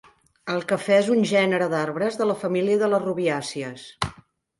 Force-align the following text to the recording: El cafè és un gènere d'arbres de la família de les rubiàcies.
El 0.51 0.63
cafè 0.69 0.95
és 1.01 1.09
un 1.15 1.19
gènere 1.31 1.67
d'arbres 1.73 2.17
de 2.21 2.27
la 2.29 2.37
família 2.45 2.79
de 2.85 2.89
les 2.95 3.05
rubiàcies. 3.05 3.85